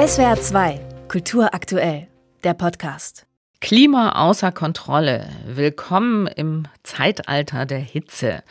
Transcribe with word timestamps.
SWR 0.00 0.40
2, 0.40 0.80
Kultur 1.08 1.52
aktuell, 1.52 2.08
der 2.42 2.54
Podcast. 2.54 3.26
Klima 3.60 4.12
außer 4.12 4.50
Kontrolle. 4.50 5.28
Willkommen 5.46 6.26
im 6.26 6.62
Zeitalter 6.84 7.66
der 7.66 7.80
Hitze. 7.80 8.42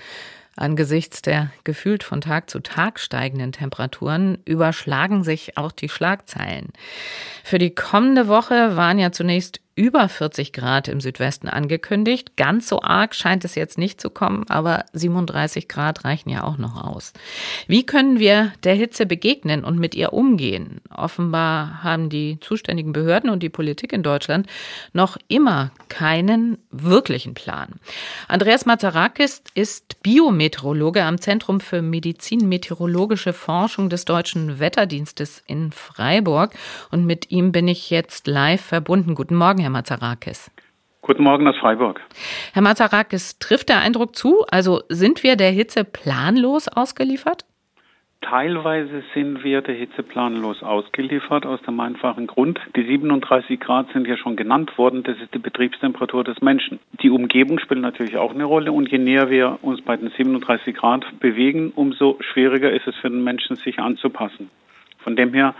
Angesichts 0.56 1.24
der 1.24 1.50
gefühlt 1.64 2.04
von 2.04 2.22
Tag 2.22 2.52
zu 2.52 2.60
Tag 2.60 3.00
steigenden 3.00 3.52
Temperaturen 3.52 4.38
überschlagen 4.46 5.24
sich 5.24 5.58
auch 5.58 5.72
die 5.72 5.90
Schlagzeilen. 5.90 6.68
Für 7.44 7.58
die 7.58 7.74
kommende 7.74 8.28
Woche 8.28 8.76
waren 8.76 9.00
ja 9.00 9.12
zunächst 9.12 9.60
über 9.80 10.10
40 10.10 10.52
Grad 10.52 10.90
im 10.90 11.00
Südwesten 11.00 11.48
angekündigt. 11.48 12.36
Ganz 12.36 12.68
so 12.68 12.82
arg 12.82 13.16
scheint 13.16 13.46
es 13.46 13.56
jetzt 13.56 13.78
nicht 13.78 14.02
zu 14.02 14.10
kommen, 14.10 14.44
aber 14.50 14.84
37 14.92 15.70
Grad 15.70 16.04
reichen 16.04 16.30
ja 16.30 16.44
auch 16.44 16.58
noch 16.58 16.84
aus. 16.84 17.14
Wie 17.66 17.86
können 17.86 18.20
wir 18.20 18.52
der 18.66 18.76
Hitze 18.76 19.06
begegnen 19.06 19.64
und 19.64 19.80
mit 19.80 19.96
ihr 19.96 20.12
umgehen? 20.12 20.82
Offenbar 20.94 21.82
haben 21.82 22.10
die 22.10 22.42
zuständigen 22.42 22.92
Behörden 22.92 23.30
und 23.30 23.42
die 23.42 23.48
Politik 23.48 23.94
in 23.94 24.04
Deutschland 24.04 24.48
noch 24.92 25.16
immer 25.30 25.72
keinen 25.88 26.58
wirklichen 26.72 27.34
Plan. 27.34 27.76
Andreas 28.28 28.66
Mazarakis 28.66 29.44
ist 29.56 30.04
Biometeorologe 30.04 31.04
am 31.04 31.22
Zentrum 31.22 31.62
für 31.62 31.82
Medizin-Meteorologische 31.82 33.32
Forschung 33.32 33.90
des 33.90 34.04
Deutschen 34.04 34.60
Wetterdienstes 34.60 35.42
in 35.48 35.72
Freiburg 35.72 36.54
und 36.92 37.06
mit 37.06 37.32
ihm 37.32 37.54
bin 37.54 37.70
ich 37.70 37.90
jetzt 37.90 38.28
live 38.28 38.60
verbunden. 38.60 39.16
Guten 39.16 39.36
Morgen, 39.36 39.60
Herr 39.60 39.69
Herr 39.70 39.74
Mazarakis. 39.74 40.50
Guten 41.04 41.22
Morgen 41.22 41.48
aus 41.48 41.56
Freiburg. 41.58 42.02
Herr 42.54 42.64
Mazarakis, 42.64 43.38
trifft 43.38 43.70
der 43.70 43.82
Eindruck 43.82 44.16
zu? 44.16 44.44
Also 44.50 44.82
sind 44.90 45.22
wir 45.22 45.36
der 45.36 45.52
Hitze 45.52 45.84
planlos 45.84 46.68
ausgeliefert? 46.68 47.46
Teilweise 48.22 49.04
sind 49.14 49.44
wir 49.44 49.62
der 49.62 49.76
Hitze 49.76 50.02
planlos 50.02 50.64
ausgeliefert, 50.64 51.46
aus 51.46 51.62
dem 51.62 51.80
einfachen 51.80 52.26
Grund, 52.26 52.60
die 52.76 52.84
37 52.84 53.60
Grad 53.60 53.94
sind 53.94 54.08
ja 54.08 54.18
schon 54.18 54.36
genannt 54.36 54.78
worden, 54.78 55.04
das 55.04 55.18
ist 55.20 55.34
die 55.34 55.40
Betriebstemperatur 55.40 56.24
des 56.24 56.42
Menschen. 56.42 56.80
Die 57.02 57.12
Umgebung 57.12 57.60
spielt 57.60 57.80
natürlich 57.80 58.18
auch 58.18 58.34
eine 58.34 58.44
Rolle 58.46 58.72
und 58.72 58.90
je 58.90 58.98
näher 58.98 59.30
wir 59.30 59.60
uns 59.62 59.82
bei 59.82 59.96
den 59.96 60.10
37 60.10 60.76
Grad 60.76 61.06
bewegen, 61.20 61.72
umso 61.76 62.18
schwieriger 62.22 62.72
ist 62.72 62.88
es 62.88 62.96
für 62.96 63.10
den 63.10 63.24
Menschen, 63.24 63.56
sich 63.56 63.80
anzupassen. 63.80 64.50
Von 64.98 65.16
dem 65.16 65.34
her 65.34 65.54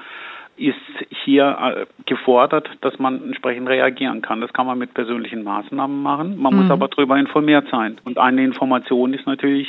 ist 0.60 0.76
hier 1.24 1.58
äh, 1.60 1.86
gefordert, 2.06 2.70
dass 2.82 3.00
man 3.00 3.24
entsprechend 3.24 3.70
reagieren 3.70 4.22
kann. 4.22 4.42
Das 4.42 4.54
kann 4.54 4.68
man 4.68 4.78
mit 4.78 4.94
persönlichen 4.94 5.44
Maßnahmen 5.44 6.02
machen. 6.02 6.38
Man 6.38 6.54
mhm. 6.54 6.62
muss 6.62 6.72
aber 6.72 6.88
darüber 6.88 7.18
informiert 7.18 7.68
sein. 7.72 7.98
Und 8.04 8.18
eine 8.18 8.44
Information 8.44 9.14
ist 9.14 9.26
natürlich, 9.26 9.68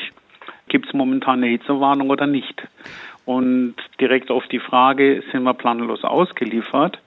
gibt 0.68 0.86
es 0.86 0.92
momentan 0.92 1.42
eine 1.42 1.46
Hitzewarnung 1.46 2.10
oder 2.10 2.26
nicht? 2.26 2.62
Und 3.24 3.74
direkt 4.00 4.30
auf 4.30 4.46
die 4.48 4.58
Frage, 4.58 5.22
sind 5.30 5.44
wir 5.44 5.54
planlos 5.54 6.04
ausgeliefert? 6.04 6.98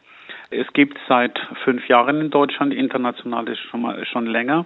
Es 0.53 0.71
gibt 0.73 0.97
seit 1.07 1.39
fünf 1.63 1.87
Jahren 1.87 2.21
in 2.21 2.29
Deutschland, 2.29 2.73
international 2.73 3.47
ist 3.47 3.59
schon 3.59 3.81
mal 3.81 4.05
schon 4.05 4.27
länger, 4.27 4.65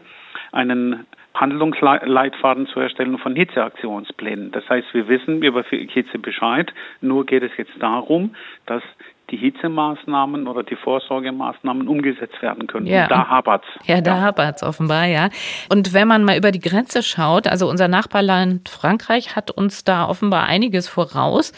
einen 0.52 1.06
Handlungsleitfaden 1.34 2.68
zur 2.68 2.84
Erstellung 2.84 3.20
von 3.20 3.36
Hitzeaktionsplänen. 3.36 4.52
Das 4.52 4.68
heißt, 4.70 4.94
wir 4.94 5.08
wissen 5.08 5.42
über 5.44 5.64
Hitze 5.64 6.18
Bescheid. 6.20 6.74
Nur 7.02 7.26
geht 7.26 7.44
es 7.44 7.52
jetzt 7.58 7.74
darum, 7.80 8.36
dass 8.66 8.82
die 9.30 9.38
Hitzemaßnahmen 9.38 10.48
oder 10.48 10.64
die 10.64 10.76
Vorsorgemaßnahmen 10.76 11.88
umgesetzt 11.88 12.42
werden 12.42 12.68
können. 12.68 12.88
Ja. 12.88 13.04
Und 13.04 13.12
da 13.12 13.28
hapert's. 13.28 13.68
Ja, 13.86 14.02
da 14.02 14.18
ja. 14.18 14.22
hapert's 14.22 14.64
offenbar, 14.64 15.06
ja. 15.06 15.30
Und 15.70 15.94
wenn 15.94 16.08
man 16.08 16.24
mal 16.24 16.38
über 16.38 16.52
die 16.52 16.60
Grenze 16.60 17.04
schaut, 17.04 17.48
also 17.48 17.70
unser 17.70 17.88
Nachbarland 17.88 18.70
Frankreich 18.70 19.36
hat 19.36 19.52
uns 19.52 19.84
da 19.84 20.08
offenbar 20.08 20.46
einiges 20.46 20.88
voraus. 20.88 21.52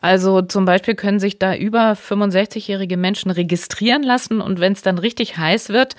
Also 0.00 0.40
zum 0.40 0.64
Beispiel 0.64 0.94
können 0.94 1.20
sich 1.20 1.38
da 1.38 1.54
über 1.54 1.92
65-jährige 1.92 2.96
Menschen 2.96 3.30
registrieren 3.30 4.02
lassen 4.02 4.40
und 4.40 4.58
wenn 4.58 4.72
es 4.72 4.82
dann 4.82 4.96
richtig 4.98 5.36
heiß 5.36 5.68
wird, 5.68 5.94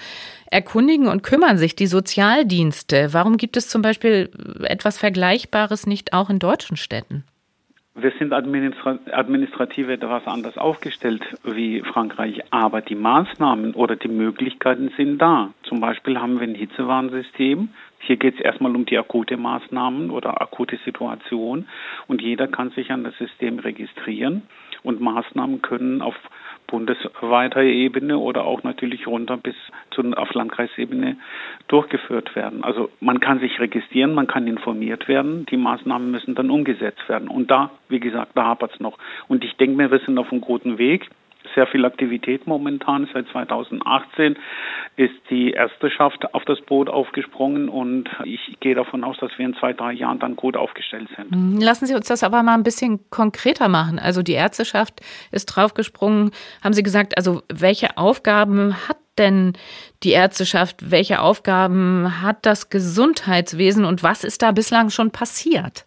erkundigen 0.47 1.07
und 1.07 1.21
kümmern 1.21 1.57
sich 1.57 1.75
die 1.75 1.87
Sozialdienste. 1.87 3.13
Warum 3.13 3.37
gibt 3.37 3.57
es 3.57 3.67
zum 3.67 3.83
Beispiel 3.83 4.31
etwas 4.63 4.97
Vergleichbares 4.97 5.85
nicht 5.85 6.13
auch 6.13 6.29
in 6.29 6.39
deutschen 6.39 6.77
Städten? 6.77 7.23
Wir 8.01 8.11
sind 8.17 8.33
administra 8.33 8.97
administrativ 9.11 9.87
etwas 9.87 10.25
anders 10.25 10.57
aufgestellt 10.57 11.21
wie 11.43 11.81
Frankreich, 11.81 12.41
aber 12.49 12.81
die 12.81 12.95
Maßnahmen 12.95 13.75
oder 13.75 13.95
die 13.95 14.07
Möglichkeiten 14.07 14.91
sind 14.97 15.19
da. 15.19 15.53
Zum 15.63 15.81
Beispiel 15.81 16.19
haben 16.19 16.39
wir 16.39 16.47
ein 16.47 16.55
Hitzewarnsystem. 16.55 17.69
Hier 17.99 18.17
geht 18.17 18.35
es 18.35 18.41
erstmal 18.41 18.75
um 18.75 18.85
die 18.85 18.97
akute 18.97 19.37
Maßnahmen 19.37 20.09
oder 20.09 20.41
akute 20.41 20.77
Situation 20.83 21.67
und 22.07 22.23
jeder 22.23 22.47
kann 22.47 22.71
sich 22.71 22.91
an 22.91 23.03
das 23.03 23.15
System 23.19 23.59
registrieren 23.59 24.41
und 24.81 24.99
Maßnahmen 24.99 25.61
können 25.61 26.01
auf 26.01 26.15
bundesweiter 26.71 27.61
Ebene 27.61 28.17
oder 28.17 28.45
auch 28.45 28.63
natürlich 28.63 29.05
runter 29.05 29.37
bis 29.37 29.55
zu, 29.91 30.01
auf 30.13 30.33
Landkreisebene 30.33 31.17
durchgeführt 31.67 32.33
werden. 32.35 32.63
Also 32.63 32.89
man 33.01 33.19
kann 33.19 33.39
sich 33.39 33.59
registrieren, 33.59 34.15
man 34.15 34.27
kann 34.27 34.47
informiert 34.47 35.07
werden, 35.09 35.45
die 35.47 35.57
Maßnahmen 35.57 36.09
müssen 36.09 36.33
dann 36.33 36.49
umgesetzt 36.49 37.07
werden. 37.09 37.27
Und 37.27 37.51
da, 37.51 37.71
wie 37.89 37.99
gesagt, 37.99 38.31
da 38.35 38.45
hapert 38.45 38.73
es 38.73 38.79
noch. 38.79 38.97
Und 39.27 39.43
ich 39.43 39.55
denke 39.57 39.75
mir, 39.75 39.91
wir 39.91 39.99
sind 39.99 40.17
auf 40.17 40.31
einem 40.31 40.41
guten 40.41 40.77
Weg 40.77 41.09
sehr 41.55 41.67
viel 41.67 41.85
Aktivität 41.85 42.47
momentan. 42.47 43.07
Seit 43.13 43.27
2018 43.29 44.37
ist 44.97 45.13
die 45.29 45.51
Ärzteschaft 45.51 46.33
auf 46.33 46.43
das 46.45 46.61
Boot 46.61 46.89
aufgesprungen 46.89 47.69
und 47.69 48.09
ich 48.25 48.57
gehe 48.59 48.75
davon 48.75 49.03
aus, 49.03 49.17
dass 49.19 49.31
wir 49.37 49.45
in 49.45 49.55
zwei, 49.55 49.73
drei 49.73 49.93
Jahren 49.93 50.19
dann 50.19 50.35
gut 50.35 50.57
aufgestellt 50.57 51.09
sind. 51.15 51.31
Mhm. 51.31 51.59
Lassen 51.59 51.85
Sie 51.85 51.95
uns 51.95 52.07
das 52.07 52.23
aber 52.23 52.43
mal 52.43 52.55
ein 52.55 52.63
bisschen 52.63 52.99
konkreter 53.09 53.69
machen. 53.69 53.99
Also 53.99 54.23
die 54.23 54.33
Ärzteschaft 54.33 55.01
ist 55.31 55.45
draufgesprungen. 55.45 56.31
Haben 56.63 56.73
Sie 56.73 56.83
gesagt, 56.83 57.17
also 57.17 57.41
welche 57.51 57.97
Aufgaben 57.97 58.87
hat 58.87 58.97
denn 59.17 59.53
die 60.03 60.11
Ärzteschaft? 60.11 60.91
Welche 60.91 61.21
Aufgaben 61.21 62.21
hat 62.21 62.45
das 62.45 62.69
Gesundheitswesen 62.69 63.85
und 63.85 64.03
was 64.03 64.23
ist 64.23 64.41
da 64.41 64.51
bislang 64.51 64.89
schon 64.89 65.11
passiert? 65.11 65.85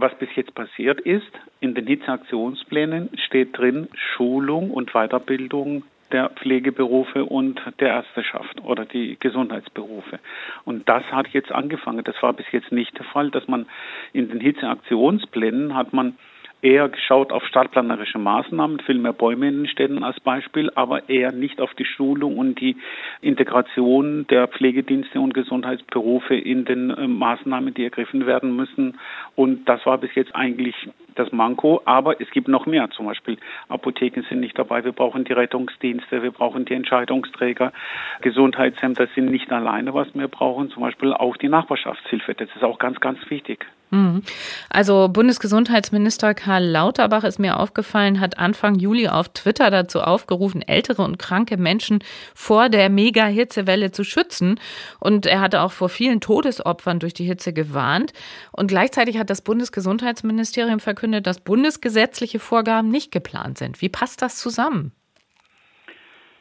Was 0.00 0.14
bis 0.14 0.28
jetzt 0.36 0.54
passiert 0.54 1.00
ist, 1.00 1.26
in 1.58 1.74
den 1.74 1.88
Hitzeaktionsplänen 1.88 3.10
steht 3.26 3.58
drin 3.58 3.88
Schulung 3.94 4.70
und 4.70 4.92
Weiterbildung 4.92 5.82
der 6.12 6.28
Pflegeberufe 6.30 7.24
und 7.24 7.60
der 7.80 7.88
Ärzteschaft 7.88 8.60
oder 8.62 8.84
die 8.84 9.16
Gesundheitsberufe. 9.18 10.20
Und 10.64 10.88
das 10.88 11.02
hat 11.10 11.26
jetzt 11.30 11.50
angefangen. 11.50 12.04
Das 12.04 12.14
war 12.22 12.32
bis 12.32 12.46
jetzt 12.52 12.70
nicht 12.70 12.96
der 12.96 13.06
Fall, 13.06 13.32
dass 13.32 13.48
man 13.48 13.66
in 14.12 14.28
den 14.28 14.38
Hitzeaktionsplänen 14.38 15.74
hat 15.74 15.92
man 15.92 16.16
eher 16.62 16.88
geschaut 16.88 17.32
auf 17.32 17.44
stadtplanerische 17.46 18.18
Maßnahmen, 18.18 18.80
viel 18.80 18.98
mehr 18.98 19.12
Bäume 19.12 19.48
in 19.48 19.62
den 19.62 19.68
Städten 19.68 20.02
als 20.02 20.18
Beispiel, 20.20 20.70
aber 20.74 21.08
eher 21.08 21.32
nicht 21.32 21.60
auf 21.60 21.74
die 21.74 21.84
Schulung 21.84 22.36
und 22.36 22.60
die 22.60 22.76
Integration 23.20 24.26
der 24.28 24.48
Pflegedienste 24.48 25.20
und 25.20 25.34
Gesundheitsberufe 25.34 26.34
in 26.34 26.64
den 26.64 26.90
äh, 26.90 27.06
Maßnahmen, 27.06 27.74
die 27.74 27.84
ergriffen 27.84 28.26
werden 28.26 28.56
müssen. 28.56 28.98
Und 29.36 29.68
das 29.68 29.84
war 29.86 29.98
bis 29.98 30.14
jetzt 30.14 30.34
eigentlich 30.34 30.74
das 31.18 31.32
Manko, 31.32 31.82
aber 31.84 32.20
es 32.20 32.30
gibt 32.30 32.48
noch 32.48 32.66
mehr. 32.66 32.90
Zum 32.90 33.06
Beispiel 33.06 33.38
Apotheken 33.68 34.22
sind 34.28 34.40
nicht 34.40 34.58
dabei, 34.58 34.84
wir 34.84 34.92
brauchen 34.92 35.24
die 35.24 35.32
Rettungsdienste, 35.32 36.22
wir 36.22 36.30
brauchen 36.30 36.64
die 36.64 36.74
Entscheidungsträger, 36.74 37.72
Gesundheitsämter 38.20 39.08
sind 39.14 39.30
nicht 39.30 39.50
alleine, 39.52 39.94
was 39.94 40.08
wir 40.14 40.28
brauchen, 40.28 40.70
zum 40.70 40.82
Beispiel 40.82 41.12
auch 41.12 41.36
die 41.36 41.48
Nachbarschaftshilfe. 41.48 42.34
Das 42.34 42.48
ist 42.54 42.62
auch 42.62 42.78
ganz, 42.78 43.00
ganz 43.00 43.18
wichtig. 43.28 43.66
Mhm. 43.90 44.22
Also 44.68 45.08
Bundesgesundheitsminister 45.08 46.34
Karl 46.34 46.64
Lauterbach 46.64 47.24
ist 47.24 47.38
mir 47.38 47.58
aufgefallen, 47.58 48.20
hat 48.20 48.38
Anfang 48.38 48.74
Juli 48.74 49.08
auf 49.08 49.30
Twitter 49.30 49.70
dazu 49.70 50.00
aufgerufen, 50.00 50.62
ältere 50.62 51.02
und 51.02 51.18
kranke 51.18 51.56
Menschen 51.56 52.00
vor 52.34 52.68
der 52.68 52.90
Mega-Hitzewelle 52.90 53.90
zu 53.90 54.04
schützen. 54.04 54.60
Und 55.00 55.26
er 55.26 55.40
hatte 55.40 55.62
auch 55.62 55.72
vor 55.72 55.88
vielen 55.88 56.20
Todesopfern 56.20 56.98
durch 56.98 57.14
die 57.14 57.24
Hitze 57.24 57.52
gewarnt. 57.52 58.12
Und 58.52 58.68
gleichzeitig 58.68 59.18
hat 59.18 59.30
das 59.30 59.40
Bundesgesundheitsministerium 59.40 60.80
verkündet, 60.80 61.07
dass 61.10 61.40
bundesgesetzliche 61.40 62.38
Vorgaben 62.38 62.88
nicht 62.88 63.12
geplant 63.12 63.58
sind. 63.58 63.80
Wie 63.80 63.88
passt 63.88 64.22
das 64.22 64.36
zusammen? 64.36 64.92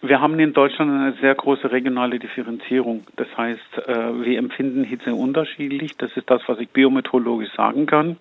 Wir 0.01 0.21
haben 0.21 0.39
in 0.39 0.53
Deutschland 0.53 0.91
eine 0.91 1.13
sehr 1.21 1.33
große 1.33 1.71
regionale 1.71 2.19
Differenzierung. 2.19 3.07
Das 3.15 3.27
heißt, 3.36 3.77
äh, 3.88 4.24
wir 4.24 4.38
empfinden 4.38 4.83
Hitze 4.83 5.13
unterschiedlich. 5.13 5.97
Das 5.97 6.15
ist 6.15 6.30
das, 6.30 6.41
was 6.45 6.59
ich 6.59 6.69
biometeorologisch 6.69 7.51
sagen 7.56 7.88
kann. 7.88 8.18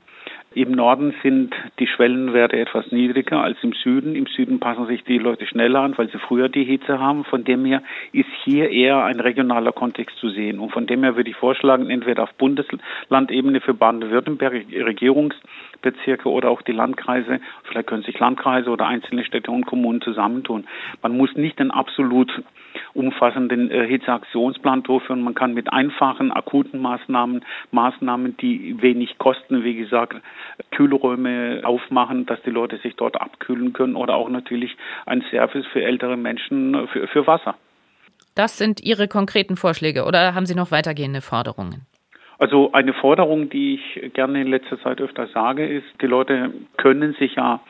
Im 0.57 0.71
Norden 0.71 1.15
sind 1.23 1.55
die 1.79 1.87
Schwellenwerte 1.87 2.59
etwas 2.59 2.91
niedriger 2.91 3.43
als 3.43 3.59
im 3.61 3.75
Süden. 3.75 4.17
Im 4.17 4.25
Süden 4.25 4.59
passen 4.59 4.87
sich 4.87 5.05
die 5.05 5.19
Leute 5.19 5.47
schneller 5.47 5.81
an, 5.81 5.99
weil 5.99 6.09
sie 6.09 6.19
früher 6.19 6.49
die 6.49 6.65
Hitze 6.65 6.99
haben. 6.99 7.27
Von 7.27 7.45
dem 7.45 7.67
her 7.67 7.83
ist 8.13 8.31
hier 8.43 8.71
eher 8.71 9.05
ein 9.05 9.21
regionaler 9.21 9.73
Kontext 9.73 10.17
zu 10.17 10.31
sehen. 10.31 10.59
Und 10.59 10.73
von 10.73 10.87
dem 10.87 11.03
her 11.03 11.15
würde 11.15 11.29
ich 11.29 11.37
vorschlagen, 11.37 11.91
entweder 11.91 12.23
auf 12.23 12.33
Bundeslandebene 12.39 13.61
für 13.61 13.75
Baden-Württemberg 13.75 14.55
Regierungsbezirke 14.73 16.31
oder 16.31 16.49
auch 16.49 16.63
die 16.63 16.73
Landkreise, 16.73 17.39
vielleicht 17.65 17.89
können 17.89 18.05
sich 18.05 18.19
Landkreise 18.19 18.71
oder 18.71 18.87
einzelne 18.87 19.27
Städte 19.27 19.51
und 19.51 19.67
Kommunen 19.67 20.01
zusammentun. 20.01 20.65
Man 21.03 21.19
muss 21.19 21.35
nicht 21.35 21.59
den 21.59 21.71
absolut 21.71 22.33
umfassenden 22.95 23.71
äh, 23.71 23.87
Hitzeaktionsplan 23.87 24.83
durchführen. 24.83 25.23
Man 25.23 25.35
kann 25.35 25.55
mit 25.55 25.73
einfachen, 25.73 26.33
akuten 26.33 26.81
Maßnahmen, 26.81 27.45
Maßnahmen, 27.73 28.37
die 28.39 28.81
wenig 28.81 29.19
kosten, 29.19 29.65
wie 29.65 29.75
gesagt, 29.75 30.17
Kühlräume 30.71 31.61
aufmachen, 31.65 32.27
dass 32.27 32.41
die 32.43 32.51
Leute 32.51 32.79
sich 32.79 32.97
dort 32.97 33.21
abkühlen 33.21 33.73
können 33.73 33.97
oder 33.97 34.15
auch 34.15 34.29
natürlich 34.29 34.77
ein 35.07 35.23
Service 35.31 35.67
für 35.73 35.83
ältere 35.83 36.17
Menschen 36.17 36.89
für, 36.89 37.07
für 37.09 37.27
Wasser. 37.27 37.55
Das 38.35 38.59
sind 38.59 38.83
Ihre 38.83 39.09
konkreten 39.09 39.57
Vorschläge 39.57 40.05
oder 40.05 40.35
haben 40.35 40.47
Sie 40.47 40.55
noch 40.55 40.71
weitergehende 40.71 41.23
Forderungen? 41.23 41.87
Also 42.39 42.73
eine 42.73 42.93
Forderung, 42.93 43.49
die 43.49 43.77
ich 43.77 44.13
gerne 44.13 44.43
in 44.43 44.49
letzter 44.49 44.79
Zeit 44.83 45.01
öfter 45.01 45.27
sage, 45.29 45.67
ist, 45.67 45.87
die 46.03 46.07
Leute 46.07 46.53
können 46.77 47.15
sich 47.15 47.35
ja 47.37 47.61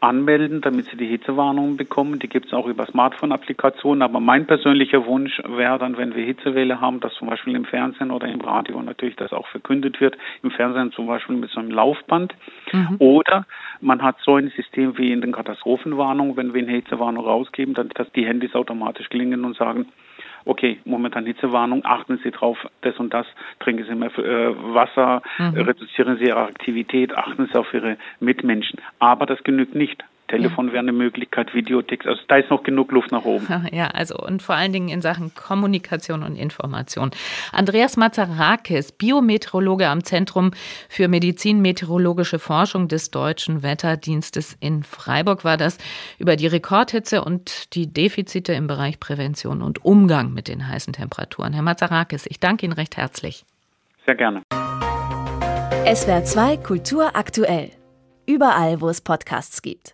anmelden, 0.00 0.60
damit 0.60 0.86
sie 0.86 0.96
die 0.96 1.06
Hitzewarnungen 1.06 1.76
bekommen. 1.76 2.18
Die 2.18 2.28
gibt 2.28 2.46
es 2.46 2.52
auch 2.52 2.66
über 2.66 2.86
Smartphone-Applikationen. 2.86 4.02
Aber 4.02 4.20
mein 4.20 4.46
persönlicher 4.46 5.06
Wunsch 5.06 5.40
wäre 5.46 5.78
dann, 5.78 5.96
wenn 5.96 6.14
wir 6.14 6.24
Hitzewelle 6.24 6.80
haben, 6.80 7.00
dass 7.00 7.14
zum 7.14 7.28
Beispiel 7.28 7.54
im 7.54 7.64
Fernsehen 7.64 8.10
oder 8.10 8.28
im 8.28 8.40
Radio 8.40 8.82
natürlich 8.82 9.16
das 9.16 9.32
auch 9.32 9.46
verkündet 9.48 10.00
wird. 10.00 10.16
Im 10.42 10.50
Fernsehen 10.50 10.92
zum 10.92 11.06
Beispiel 11.06 11.36
mit 11.36 11.50
so 11.50 11.60
einem 11.60 11.70
Laufband. 11.70 12.34
Mhm. 12.72 12.96
Oder 12.98 13.46
man 13.80 14.02
hat 14.02 14.16
so 14.24 14.36
ein 14.36 14.52
System 14.56 14.98
wie 14.98 15.12
in 15.12 15.20
den 15.20 15.32
Katastrophenwarnungen, 15.32 16.36
wenn 16.36 16.54
wir 16.54 16.62
eine 16.62 16.72
Hitzewarnung 16.72 17.24
rausgeben, 17.24 17.74
dann 17.74 17.88
dass 17.94 18.10
die 18.12 18.26
Handys 18.26 18.54
automatisch 18.54 19.08
klingen 19.08 19.44
und 19.44 19.56
sagen, 19.56 19.86
okay, 20.44 20.80
momentan 20.84 21.26
Hitzewarnung, 21.26 21.84
achten 21.84 22.18
Sie 22.22 22.30
drauf, 22.30 22.58
das 22.82 22.96
und 22.98 23.12
das, 23.12 23.26
trinken 23.60 23.84
Sie 23.84 23.94
mehr 23.94 24.16
äh, 24.18 24.54
Wasser, 24.74 25.22
mhm. 25.38 25.60
reduzieren 25.60 26.18
Sie 26.18 26.26
Ihre 26.26 26.42
Aktivität, 26.42 27.16
achten 27.16 27.46
Sie 27.46 27.58
auf 27.58 27.72
Ihre 27.72 27.96
Mitmenschen. 28.20 28.80
Aber 28.98 29.26
das 29.26 29.42
genügt 29.44 29.74
nicht. 29.74 30.02
Telefon 30.32 30.68
wäre 30.68 30.78
eine 30.78 30.92
Möglichkeit, 30.92 31.52
Videotext. 31.52 32.08
Also 32.08 32.22
da 32.26 32.36
ist 32.36 32.48
noch 32.48 32.62
genug 32.62 32.90
Luft 32.90 33.12
nach 33.12 33.24
oben. 33.24 33.46
Ja, 33.72 33.88
also 33.88 34.16
und 34.16 34.42
vor 34.42 34.54
allen 34.54 34.72
Dingen 34.72 34.88
in 34.88 35.02
Sachen 35.02 35.34
Kommunikation 35.34 36.22
und 36.22 36.36
Information. 36.36 37.10
Andreas 37.52 37.96
Mazarakis, 37.96 38.92
Biometeorologe 38.92 39.88
am 39.88 40.04
Zentrum 40.04 40.52
für 40.88 41.08
Medizin-Meteorologische 41.08 42.38
Forschung 42.38 42.88
des 42.88 43.10
Deutschen 43.10 43.62
Wetterdienstes 43.62 44.56
in 44.60 44.82
Freiburg 44.82 45.44
war 45.44 45.56
das 45.56 45.78
über 46.18 46.36
die 46.36 46.46
Rekordhitze 46.46 47.22
und 47.22 47.74
die 47.74 47.92
Defizite 47.92 48.52
im 48.52 48.66
Bereich 48.66 49.00
Prävention 49.00 49.62
und 49.62 49.84
Umgang 49.84 50.32
mit 50.32 50.48
den 50.48 50.66
heißen 50.66 50.92
Temperaturen. 50.92 51.52
Herr 51.52 51.62
Mazarakis, 51.62 52.26
ich 52.26 52.40
danke 52.40 52.66
Ihnen 52.66 52.72
recht 52.72 52.96
herzlich. 52.96 53.44
Sehr 54.06 54.16
gerne. 54.16 54.42
SWR 55.94 56.24
2 56.24 56.56
Kultur 56.58 57.16
aktuell. 57.16 57.70
Überall, 58.26 58.80
wo 58.80 58.88
es 58.88 59.00
Podcasts 59.00 59.62
gibt. 59.62 59.90